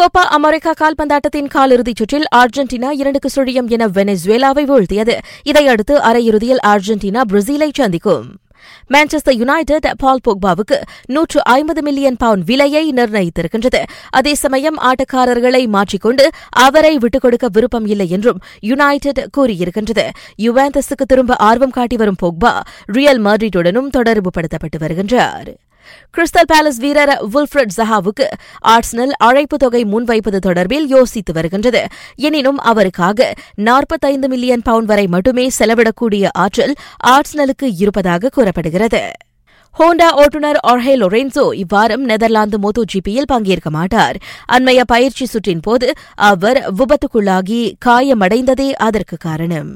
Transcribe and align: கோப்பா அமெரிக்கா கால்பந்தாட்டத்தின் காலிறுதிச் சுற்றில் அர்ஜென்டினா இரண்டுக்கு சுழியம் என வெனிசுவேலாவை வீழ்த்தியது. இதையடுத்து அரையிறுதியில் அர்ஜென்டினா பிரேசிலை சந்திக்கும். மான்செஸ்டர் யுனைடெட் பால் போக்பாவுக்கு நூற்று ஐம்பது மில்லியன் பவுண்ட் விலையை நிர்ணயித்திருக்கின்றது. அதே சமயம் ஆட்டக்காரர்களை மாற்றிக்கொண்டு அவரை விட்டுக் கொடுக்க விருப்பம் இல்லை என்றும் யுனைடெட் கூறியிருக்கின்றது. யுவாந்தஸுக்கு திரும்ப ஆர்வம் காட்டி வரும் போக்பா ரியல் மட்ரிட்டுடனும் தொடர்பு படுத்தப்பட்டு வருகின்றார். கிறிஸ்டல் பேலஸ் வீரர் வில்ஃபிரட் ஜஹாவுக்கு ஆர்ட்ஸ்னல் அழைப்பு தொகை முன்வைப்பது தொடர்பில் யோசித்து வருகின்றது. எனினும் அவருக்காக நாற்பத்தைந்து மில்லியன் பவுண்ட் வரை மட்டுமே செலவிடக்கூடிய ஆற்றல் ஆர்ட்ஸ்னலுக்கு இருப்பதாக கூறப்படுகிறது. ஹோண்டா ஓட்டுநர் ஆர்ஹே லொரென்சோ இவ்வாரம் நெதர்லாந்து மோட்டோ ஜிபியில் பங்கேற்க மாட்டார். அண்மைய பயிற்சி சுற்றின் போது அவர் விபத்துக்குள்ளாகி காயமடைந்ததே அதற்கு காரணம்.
கோப்பா 0.00 0.20
அமெரிக்கா 0.20 0.72
கால்பந்தாட்டத்தின் 0.80 1.48
காலிறுதிச் 1.54 1.96
சுற்றில் 1.96 2.24
அர்ஜென்டினா 2.34 2.90
இரண்டுக்கு 2.90 3.30
சுழியம் 3.36 3.68
என 3.68 3.86
வெனிசுவேலாவை 3.86 4.64
வீழ்த்தியது. 4.64 5.18
இதையடுத்து 5.42 5.98
அரையிறுதியில் 5.98 6.58
அர்ஜென்டினா 6.66 7.20
பிரேசிலை 7.32 7.70
சந்திக்கும். 7.72 8.36
மான்செஸ்டர் 8.90 9.36
யுனைடெட் 9.36 9.90
பால் 9.96 10.18
போக்பாவுக்கு 10.28 10.80
நூற்று 11.04 11.44
ஐம்பது 11.44 11.82
மில்லியன் 11.82 12.16
பவுண்ட் 12.16 12.44
விலையை 12.44 12.92
நிர்ணயித்திருக்கின்றது. 12.92 13.82
அதே 14.10 14.34
சமயம் 14.34 14.76
ஆட்டக்காரர்களை 14.78 15.68
மாற்றிக்கொண்டு 15.68 16.30
அவரை 16.48 16.98
விட்டுக் 16.98 17.22
கொடுக்க 17.22 17.48
விருப்பம் 17.52 17.86
இல்லை 17.86 18.08
என்றும் 18.08 18.38
யுனைடெட் 18.60 19.26
கூறியிருக்கின்றது. 19.38 20.08
யுவாந்தஸுக்கு 20.42 21.06
திரும்ப 21.06 21.36
ஆர்வம் 21.36 21.70
காட்டி 21.70 21.96
வரும் 21.96 22.16
போக்பா 22.22 22.60
ரியல் 22.84 23.22
மட்ரிட்டுடனும் 23.22 23.90
தொடர்பு 23.90 24.30
படுத்தப்பட்டு 24.30 24.78
வருகின்றார். 24.78 25.54
கிறிஸ்டல் 26.16 26.48
பேலஸ் 26.52 26.80
வீரர் 26.80 27.12
வில்ஃபிரட் 27.34 27.74
ஜஹாவுக்கு 27.76 28.26
ஆர்ட்ஸ்னல் 28.64 29.10
அழைப்பு 29.18 29.56
தொகை 29.56 29.84
முன்வைப்பது 29.84 30.38
தொடர்பில் 30.46 30.86
யோசித்து 30.86 31.32
வருகின்றது. 31.32 31.86
எனினும் 32.14 32.58
அவருக்காக 32.58 33.34
நாற்பத்தைந்து 33.54 34.28
மில்லியன் 34.28 34.62
பவுண்ட் 34.62 34.86
வரை 34.86 35.06
மட்டுமே 35.06 35.50
செலவிடக்கூடிய 35.58 36.28
ஆற்றல் 36.32 36.74
ஆர்ட்ஸ்னலுக்கு 37.06 37.68
இருப்பதாக 37.78 38.28
கூறப்படுகிறது. 38.28 39.10
ஹோண்டா 39.78 40.10
ஓட்டுநர் 40.10 40.58
ஆர்ஹே 40.66 40.94
லொரென்சோ 40.96 41.62
இவ்வாரம் 41.62 42.04
நெதர்லாந்து 42.10 42.58
மோட்டோ 42.58 42.82
ஜிபியில் 42.92 43.26
பங்கேற்க 43.26 43.70
மாட்டார். 43.70 44.16
அண்மைய 44.52 44.80
பயிற்சி 44.86 45.26
சுற்றின் 45.26 45.62
போது 45.62 45.92
அவர் 46.14 46.72
விபத்துக்குள்ளாகி 46.74 47.72
காயமடைந்ததே 47.86 48.72
அதற்கு 48.72 49.16
காரணம். 49.16 49.72